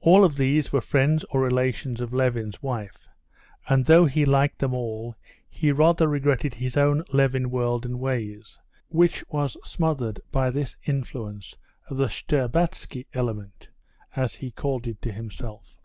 All 0.00 0.24
of 0.24 0.36
these 0.36 0.72
were 0.72 0.80
friends 0.80 1.22
or 1.24 1.42
relations 1.42 2.00
of 2.00 2.14
Levin's 2.14 2.62
wife. 2.62 3.10
And 3.68 3.84
though 3.84 4.06
he 4.06 4.24
liked 4.24 4.58
them 4.58 4.72
all, 4.72 5.16
he 5.50 5.70
rather 5.70 6.08
regretted 6.08 6.54
his 6.54 6.78
own 6.78 7.04
Levin 7.12 7.50
world 7.50 7.84
and 7.84 8.00
ways, 8.00 8.58
which 8.88 9.22
was 9.28 9.58
smothered 9.62 10.18
by 10.32 10.48
this 10.48 10.78
influx 10.86 11.58
of 11.90 11.98
the 11.98 12.06
"Shtcherbatsky 12.06 13.04
element," 13.12 13.68
as 14.16 14.34
he 14.34 14.50
called 14.50 14.86
it 14.86 15.02
to 15.02 15.12
himself. 15.12 15.76